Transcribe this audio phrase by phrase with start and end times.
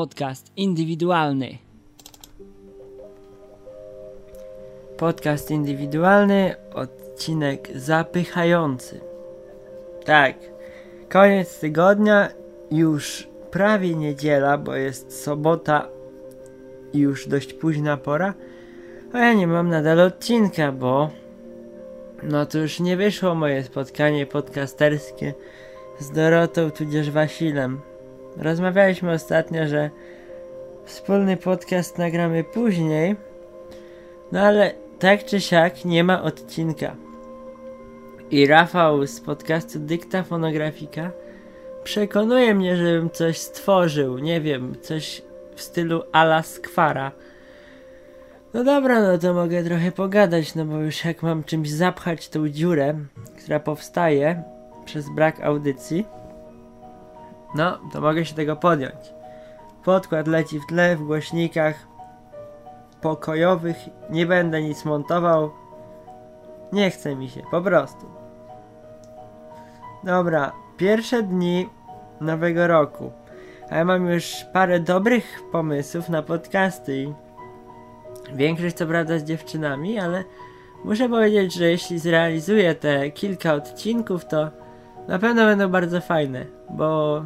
[0.00, 1.58] podcast indywidualny.
[4.96, 9.00] Podcast indywidualny, odcinek zapychający.
[10.04, 10.34] Tak,
[11.08, 12.28] koniec tygodnia,
[12.70, 15.88] już prawie niedziela, bo jest sobota
[16.92, 18.34] i już dość późna pora.
[19.12, 21.10] A ja nie mam nadal odcinka, bo
[22.22, 25.34] no to już nie wyszło moje spotkanie podcasterskie
[25.98, 27.89] z Dorotą tudzież Wasilem.
[28.36, 29.90] Rozmawialiśmy ostatnio, że
[30.84, 33.16] wspólny podcast nagramy później,
[34.32, 36.96] no ale tak czy siak nie ma odcinka.
[38.30, 41.10] I Rafał z podcastu Dykta Fonografika
[41.84, 45.22] przekonuje mnie, żebym coś stworzył, nie wiem, coś
[45.54, 47.12] w stylu ala skwara.
[48.54, 52.48] No dobra, no to mogę trochę pogadać, no bo już jak mam czymś zapchać tą
[52.48, 52.94] dziurę,
[53.44, 54.42] która powstaje
[54.84, 56.06] przez brak audycji,
[57.54, 59.14] no to mogę się tego podjąć.
[59.84, 61.74] Podkład leci w tle, w głośnikach
[63.00, 63.76] pokojowych,
[64.10, 65.50] nie będę nic montował.
[66.72, 68.06] Nie chce mi się, po prostu.
[70.04, 71.68] Dobra, pierwsze dni
[72.20, 73.12] nowego roku.
[73.70, 77.14] A ja mam już parę dobrych pomysłów na podcasty
[78.34, 80.24] większość co prawda z dziewczynami, ale
[80.84, 84.50] muszę powiedzieć, że jeśli zrealizuję te kilka odcinków, to
[85.08, 87.22] na pewno będą bardzo fajne, bo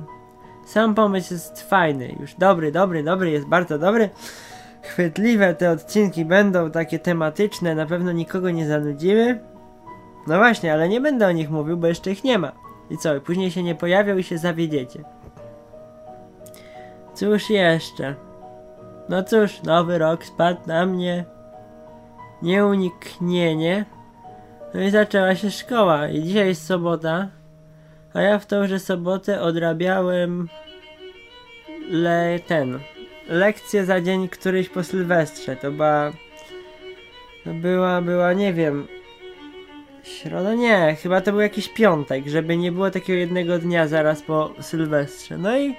[0.66, 4.10] sam pomysł jest fajny, już dobry, dobry, dobry, jest bardzo dobry.
[4.82, 9.38] Chwytliwe te odcinki będą takie tematyczne, na pewno nikogo nie zanudziły.
[10.26, 12.52] No właśnie, ale nie będę o nich mówił, bo jeszcze ich nie ma.
[12.90, 15.04] I co, później się nie pojawią i się zawiedziecie.
[17.14, 18.14] Cóż jeszcze?
[19.08, 21.24] No cóż, nowy rok spadł na mnie.
[22.42, 23.84] Nieuniknienie.
[24.74, 26.08] No i zaczęła się szkoła.
[26.08, 27.28] I dzisiaj jest sobota.
[28.14, 30.48] A ja w tą, że sobotę odrabiałem
[31.90, 32.78] le ten
[33.28, 35.56] lekcję za dzień któryś po Sylwestrze.
[35.56, 36.12] To była
[37.46, 38.86] była, była, nie wiem
[40.02, 40.54] środa?
[40.54, 45.38] Nie, chyba to był jakiś piątek, żeby nie było takiego jednego dnia zaraz po Sylwestrze.
[45.38, 45.74] No i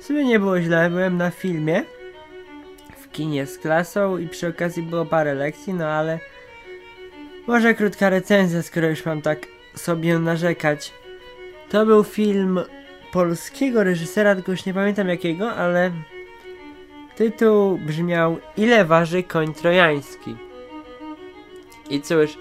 [0.00, 1.82] w sumie nie było źle, byłem na filmie
[2.96, 6.18] w kinie z klasą i przy okazji było parę lekcji, no ale
[7.46, 10.92] może krótka recenzja, skoro już mam tak sobie narzekać.
[11.74, 12.60] To był film
[13.12, 15.90] polskiego reżysera, tylko już nie pamiętam jakiego, ale
[17.16, 20.36] tytuł brzmiał Ile waży koń trojański?
[21.90, 22.38] I cóż,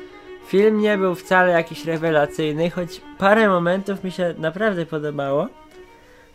[0.47, 5.47] film nie był wcale jakiś rewelacyjny, choć parę momentów mi się naprawdę podobało.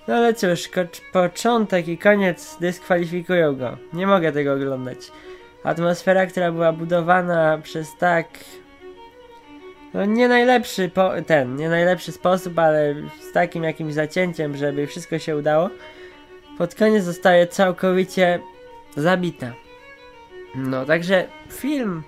[0.08, 0.68] No ale cóż,
[1.12, 3.76] początek i koniec dyskwalifikują go.
[3.92, 4.98] Nie mogę tego oglądać.
[5.64, 8.26] Atmosfera, która była budowana przez tak
[9.94, 12.94] no nie najlepszy po, ten, nie najlepszy sposób, ale
[13.30, 15.70] z takim jakimś zacięciem, żeby wszystko się udało,
[16.58, 18.40] pod koniec zostaje całkowicie
[18.96, 19.52] zabita.
[20.54, 22.02] No, także film,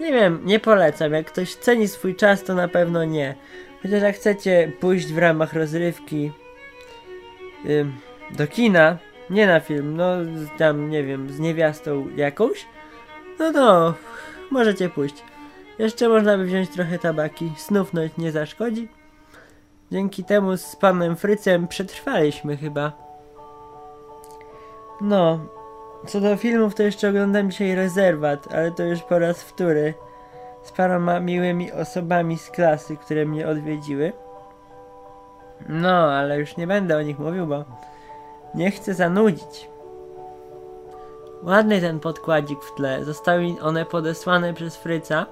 [0.00, 1.12] nie wiem, nie polecam.
[1.12, 3.34] Jak ktoś ceni swój czas, to na pewno nie.
[3.82, 6.32] Chociaż jak chcecie pójść w ramach rozrywki
[7.64, 7.86] yy,
[8.30, 8.98] do kina,
[9.30, 10.16] nie na film, no
[10.58, 12.66] tam, nie wiem, z niewiastą jakąś,
[13.38, 13.94] no to
[14.50, 15.22] możecie pójść.
[15.82, 18.88] Jeszcze można by wziąć trochę tabaki, snufnąć nie zaszkodzi.
[19.92, 22.92] Dzięki temu z panem Frycem przetrwaliśmy chyba.
[25.00, 25.40] No,
[26.06, 29.94] co do filmów to jeszcze oglądam dzisiaj Rezerwat, ale to już po raz wtóry.
[30.62, 34.12] Z paroma miłymi osobami z klasy, które mnie odwiedziły.
[35.68, 37.64] No, ale już nie będę o nich mówił, bo
[38.54, 39.70] nie chcę zanudzić.
[41.42, 43.04] Ładny ten podkładzik w tle.
[43.04, 45.26] Zostały one podesłane przez Fryca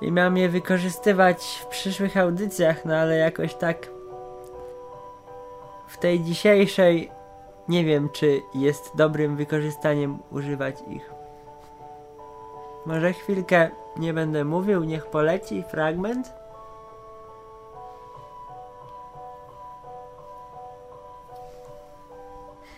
[0.00, 3.76] i miałem je wykorzystywać w przyszłych audycjach, no ale jakoś tak
[5.88, 7.10] w tej dzisiejszej
[7.68, 11.10] nie wiem, czy jest dobrym wykorzystaniem używać ich.
[12.86, 16.32] Może chwilkę nie będę mówił, niech poleci fragment.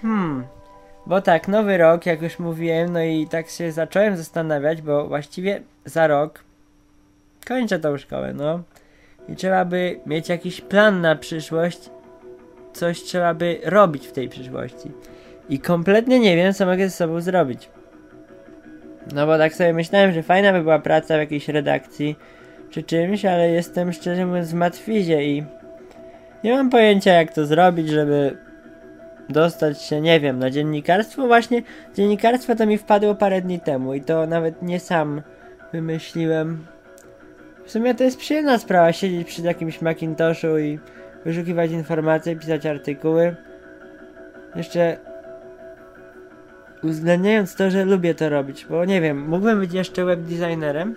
[0.02, 0.46] Hmm,
[1.06, 5.62] bo tak, nowy rok, jak już mówiłem, no i tak się zacząłem zastanawiać, bo właściwie
[5.84, 6.44] za rok
[7.50, 8.62] kończę tą szkołę, no.
[9.28, 11.90] I trzeba by mieć jakiś plan na przyszłość,
[12.72, 14.90] coś trzeba by robić w tej przyszłości.
[15.48, 17.70] I kompletnie nie wiem, co mogę ze sobą zrobić.
[19.14, 22.16] No bo tak sobie myślałem, że fajna by była praca w jakiejś redakcji
[22.70, 25.44] czy czymś, ale jestem szczerze mówiąc w matwizie i
[26.44, 28.36] nie mam pojęcia jak to zrobić, żeby
[29.28, 31.26] dostać się, nie wiem, na dziennikarstwo.
[31.26, 31.62] Właśnie
[31.94, 35.22] dziennikarstwo to mi wpadło parę dni temu i to nawet nie sam
[35.72, 36.66] wymyśliłem.
[37.70, 40.78] W sumie to jest przyjemna sprawa siedzieć przy jakimś Macintoshu i
[41.24, 43.36] wyszukiwać informacje, pisać artykuły.
[44.56, 44.96] Jeszcze
[46.82, 50.94] uwzględniając to, że lubię to robić, bo nie wiem, mógłbym być jeszcze webdesignerem.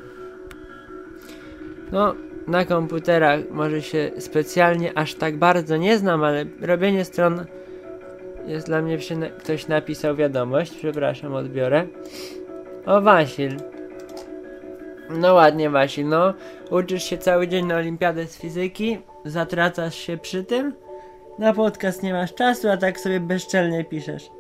[1.92, 2.16] No,
[2.48, 7.46] na komputerach może się specjalnie aż tak bardzo nie znam, ale robienie stron
[8.46, 8.98] jest dla mnie
[9.40, 11.88] ktoś napisał wiadomość, przepraszam, odbiorę.
[12.86, 13.73] O Wasil.
[15.14, 16.34] No ładnie Wasil, no
[16.72, 20.74] uczysz się cały dzień na olimpiadę z fizyki, zatracasz się przy tym,
[21.40, 24.32] na podcast nie masz czasu, a tak sobie bezczelnie piszesz.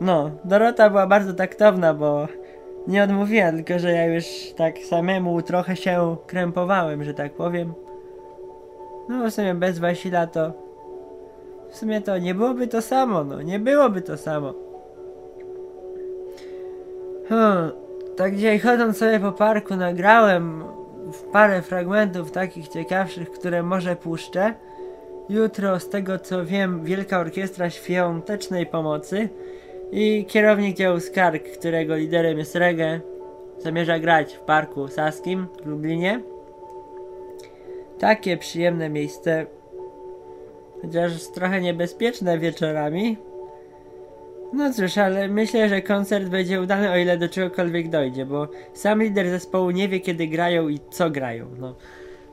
[0.00, 2.28] No, Dorota była bardzo taktowna, bo
[2.86, 4.24] nie odmówiła, tylko że ja już
[4.56, 7.74] tak samemu trochę się krępowałem, że tak powiem.
[9.08, 10.52] No w sumie bez Wasila to...
[11.70, 14.54] W sumie to nie byłoby to samo, no, nie byłoby to samo.
[17.28, 17.70] Hmm,
[18.16, 20.64] tak dzisiaj chodząc sobie po parku nagrałem
[21.32, 24.54] parę fragmentów takich ciekawszych, które może puszczę.
[25.28, 29.28] Jutro, z tego co wiem, Wielka Orkiestra Świątecznej Pomocy
[29.92, 33.00] i kierownik działu Skarg, którego liderem jest Reggae,
[33.58, 36.20] zamierza grać w parku Saskim w Lublinie.
[37.98, 39.46] Takie przyjemne miejsce,
[40.82, 43.29] chociaż trochę niebezpieczne wieczorami.
[44.52, 49.02] No cóż, ale myślę, że koncert będzie udany, o ile do czegokolwiek dojdzie, bo sam
[49.02, 51.46] lider zespołu nie wie, kiedy grają i co grają.
[51.58, 51.74] No,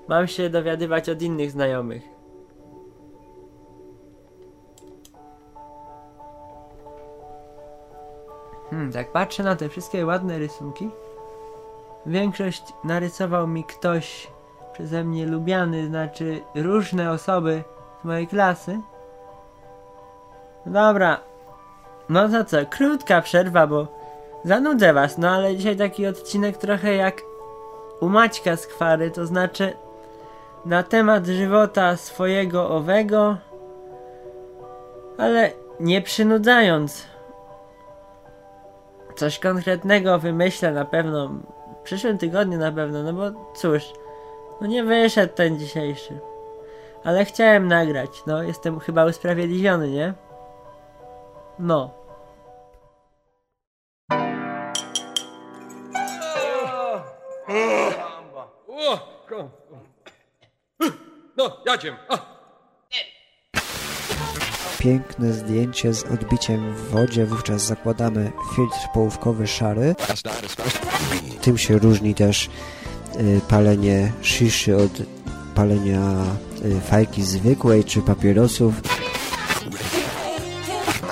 [0.08, 2.04] mam się dowiadywać od innych znajomych.
[8.70, 10.90] Hmm, tak patrzę na te wszystkie ładne rysunki.
[12.06, 14.28] Większość narysował mi ktoś
[14.74, 17.63] przeze mnie lubiany, znaczy różne osoby
[18.02, 18.80] z mojej klasy.
[20.66, 21.20] Dobra,
[22.09, 23.88] no to co, krótka przerwa, bo
[24.44, 27.21] zanudzę was, no ale dzisiaj taki odcinek trochę jak
[28.01, 29.74] u Maćka z Kwary, to znaczy
[30.65, 33.38] na temat żywota swojego owego,
[35.18, 37.07] ale nie przynudzając.
[39.15, 41.27] Coś konkretnego wymyślę na pewno,
[41.80, 43.94] w przyszłym tygodniu na pewno, no bo cóż,
[44.62, 46.19] no nie wyszedł ten dzisiejszy.
[47.03, 50.13] Ale chciałem nagrać, no jestem chyba usprawiedliwiony, nie?
[51.59, 51.94] No.
[61.38, 61.95] No, jadziem.
[64.80, 69.95] Piękne zdjęcie z odbiciem w wodzie, wówczas zakładamy filtr połówkowy szary.
[71.42, 72.50] Tym się różni też
[73.15, 74.92] y, palenie sziszy od
[75.56, 76.01] palenia
[76.65, 78.81] y, fajki zwykłej czy papierosów.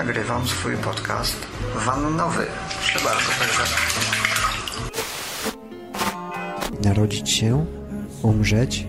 [0.05, 2.45] Nagrywam swój podcast wannowy.
[2.69, 3.31] Proszę bardzo,
[6.83, 7.65] Narodzić się,
[8.21, 8.87] umrzeć,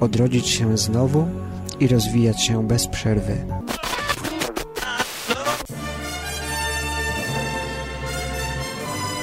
[0.00, 1.28] odrodzić się znowu
[1.80, 3.46] i rozwijać się bez przerwy.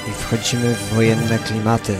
[0.08, 1.96] I wchodzimy w wojenne klimaty.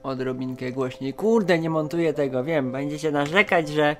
[0.03, 1.15] Odrobinkę głośniej.
[1.15, 2.73] Kurde, nie montuję tego, wiem.
[2.73, 3.97] Będziecie narzekać, że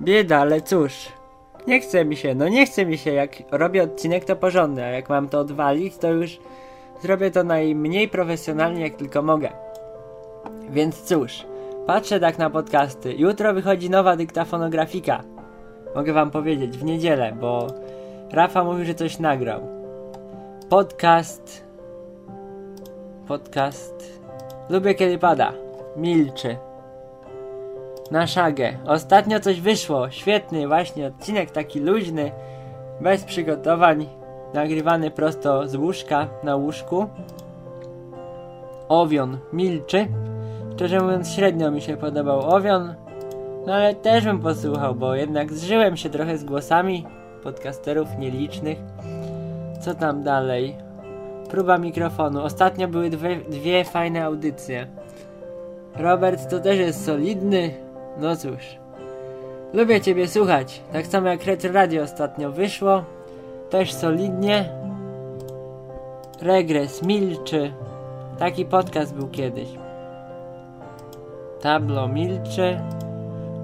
[0.00, 1.08] bieda, ale cóż.
[1.66, 3.12] Nie chce mi się, no nie chce mi się.
[3.12, 6.38] Jak robię odcinek, to porządny, a jak mam to odwalić, to już
[7.02, 9.48] zrobię to najmniej profesjonalnie, jak tylko mogę.
[10.70, 11.46] Więc cóż,
[11.86, 13.14] patrzę tak na podcasty.
[13.14, 15.22] Jutro wychodzi nowa dyktafonografika.
[15.94, 17.66] Mogę wam powiedzieć, w niedzielę, bo
[18.32, 19.60] Rafa mówił, że coś nagrał.
[20.68, 21.64] Podcast.
[23.28, 24.20] Podcast.
[24.70, 25.52] Lubię kiedy pada.
[25.96, 26.56] Milczy.
[28.10, 28.72] Na szagę.
[28.86, 30.10] Ostatnio coś wyszło.
[30.10, 32.32] Świetny właśnie odcinek, taki luźny.
[33.00, 34.06] Bez przygotowań.
[34.54, 37.06] Nagrywany prosto z łóżka na łóżku.
[38.88, 40.06] Owion milczy.
[40.74, 42.94] Szczerze mówiąc, średnio mi się podobał Owion.
[43.66, 47.06] No ale też bym posłuchał, bo jednak zżyłem się trochę z głosami
[47.42, 48.78] podcasterów nielicznych.
[49.80, 50.76] Co tam dalej?
[51.50, 52.42] Próba mikrofonu.
[52.42, 54.86] Ostatnio były dwie, dwie fajne audycje.
[55.96, 57.85] Robert to też jest solidny.
[58.20, 58.78] No cóż.
[59.72, 60.82] Lubię ciebie słuchać.
[60.92, 63.04] Tak samo jak Retro Radio ostatnio wyszło.
[63.70, 64.68] Też solidnie.
[66.42, 67.72] Regres milczy.
[68.38, 69.68] Taki podcast był kiedyś.
[71.60, 72.80] Tablo milczy.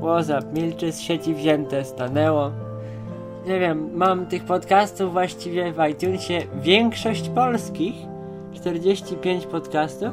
[0.01, 2.51] WhatsApp milczy, z sieci wzięte stanęło.
[3.47, 7.95] Nie wiem, mam tych podcastów właściwie w iTunesie większość polskich.
[8.53, 10.11] 45 podcastów.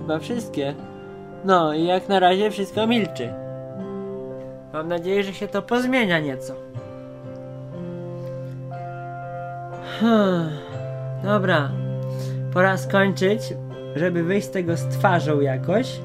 [0.00, 0.74] Chyba wszystkie.
[1.44, 3.32] No i jak na razie wszystko milczy.
[4.72, 6.54] Mam nadzieję, że się to pozmienia nieco.
[10.00, 10.50] Hmm.
[11.24, 11.70] Dobra.
[12.52, 13.54] Pora skończyć,
[13.96, 16.00] żeby wyjść z tego z twarzą jakoś.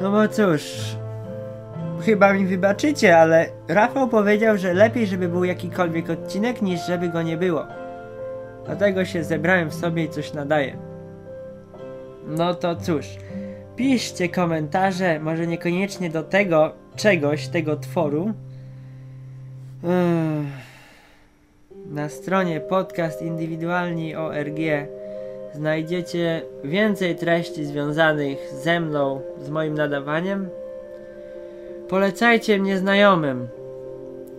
[0.00, 0.96] No bo cóż,
[2.04, 7.22] chyba mi wybaczycie, ale Rafał powiedział, że lepiej, żeby był jakikolwiek odcinek, niż żeby go
[7.22, 7.66] nie było.
[8.66, 10.76] Dlatego się zebrałem w sobie i coś nadaję.
[12.26, 13.06] No to cóż,
[13.76, 18.32] piszcie komentarze, może niekoniecznie do tego czegoś, tego tworu.
[21.90, 24.58] Na stronie podcast indywidualni ORG
[25.54, 30.48] znajdziecie więcej treści związanych ze mną, z moim nadawaniem.
[31.88, 33.48] Polecajcie mnie znajomym.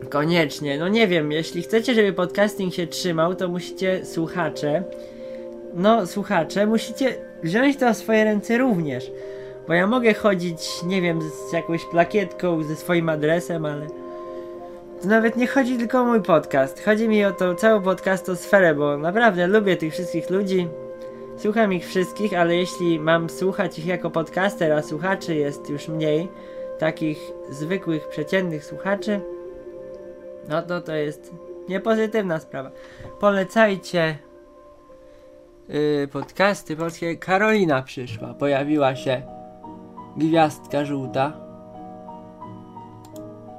[0.09, 0.77] Koniecznie.
[0.77, 4.83] No nie wiem, jeśli chcecie, żeby podcasting się trzymał, to musicie słuchacze.
[5.77, 9.11] No, słuchacze, musicie wziąć to w swoje ręce również.
[9.67, 13.87] Bo ja mogę chodzić, nie wiem, z jakąś plakietką, ze swoim adresem, ale.
[15.01, 16.85] To nawet nie chodzi tylko o mój podcast.
[16.85, 20.67] Chodzi mi o tą całą podcastosferę, bo naprawdę lubię tych wszystkich ludzi.
[21.37, 26.27] Słucham ich wszystkich, ale jeśli mam słuchać ich jako podcaster, a słuchaczy jest już mniej,
[26.79, 29.21] takich zwykłych, przeciętnych słuchaczy,
[30.49, 31.31] no to to jest
[31.69, 32.71] niepozytywna sprawa.
[33.19, 34.17] Polecajcie
[35.69, 37.17] yy, podcasty polskie.
[37.17, 39.21] Karolina przyszła, pojawiła się
[40.17, 41.33] gwiazdka żółta.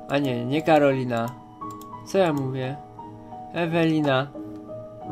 [0.08, 1.26] A nie, nie Karolina.
[2.06, 2.76] Co ja mówię?
[3.52, 4.26] Ewelina.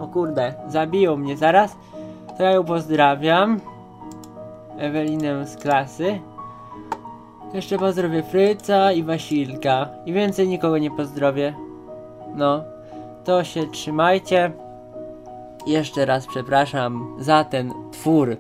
[0.01, 1.77] O kurde, zabiją mnie zaraz.
[2.39, 3.61] To ja ją pozdrawiam.
[4.79, 6.21] Ewelinę z klasy.
[7.55, 9.89] Jeszcze pozdrowię Fryca i Wasilka.
[10.07, 11.55] I więcej nikogo nie pozdrowię.
[12.35, 12.65] No,
[13.25, 14.53] to się trzymajcie.
[15.67, 18.37] Jeszcze raz przepraszam za ten twór.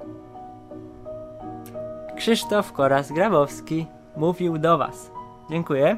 [2.16, 5.10] Krzysztof Koras-Grabowski mówił do Was.
[5.50, 5.96] Dziękuję.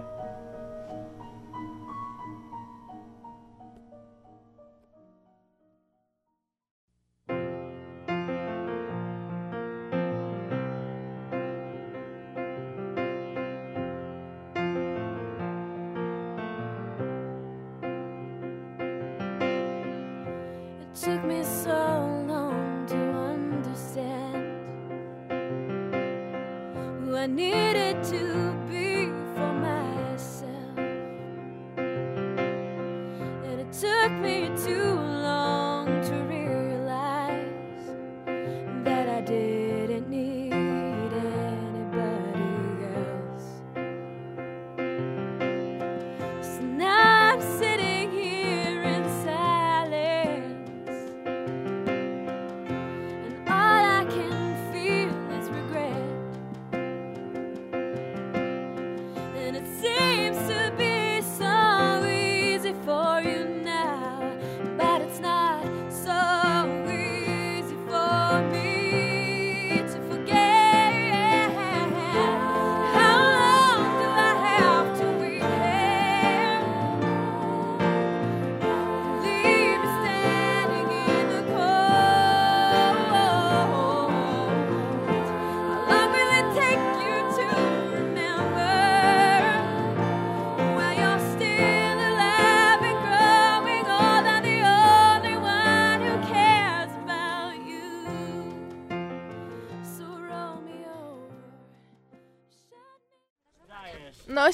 [21.00, 24.34] Took me so long to understand.
[27.04, 28.47] Who I needed to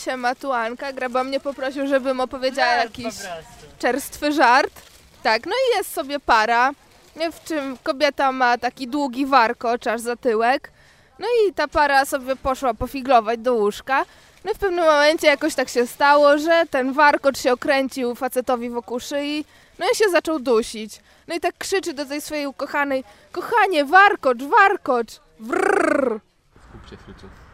[0.06, 0.92] No siema, tu Anka.
[0.92, 3.14] Graba mnie poprosił, żebym opowiedziała jakiś
[3.78, 4.82] czerstwy żart.
[5.22, 6.70] Tak, no i jest sobie para,
[7.16, 10.70] nie, w czym kobieta ma taki długi warkocz aż za tyłek.
[11.18, 14.04] No i ta para sobie poszła pofiglować do łóżka.
[14.44, 18.70] No i w pewnym momencie jakoś tak się stało, że ten warkocz się okręcił facetowi
[18.70, 19.44] wokół szyi,
[19.78, 21.00] no i się zaczął dusić.
[21.28, 26.20] No i tak krzyczy do tej swojej ukochanej, kochanie, warkocz, warkocz, wrrr.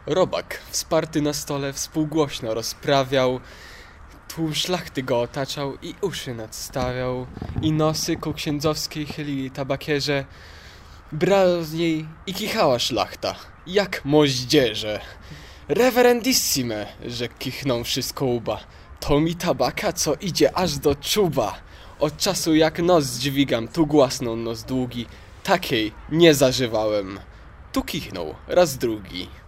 [0.05, 3.39] Robak, wsparty na stole, współgłośno rozprawiał.
[4.27, 7.27] Tłum szlachty go otaczał i uszy nadstawiał.
[7.61, 10.25] I nosy ku księdzowskiej chylili tabakierze.
[11.11, 13.35] Brała z niej i kichała szlachta,
[13.67, 15.01] jak moździerze.
[15.67, 18.59] Reverendissime, że kichnął wszystko łba.
[18.99, 21.55] To mi tabaka, co idzie aż do czuba.
[21.99, 25.05] Od czasu jak nos dźwigam, tu głasną nos długi,
[25.43, 27.19] takiej nie zażywałem.
[27.73, 29.40] Tu kichnął, raz drugi.